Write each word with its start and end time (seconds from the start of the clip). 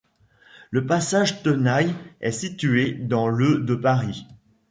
Le 0.71 0.87
passage 0.87 1.43
Tenaille 1.43 1.93
est 2.21 2.31
situé 2.31 2.93
dans 2.93 3.27
le 3.29 3.59
de 3.59 3.75
Paris. 3.75 4.25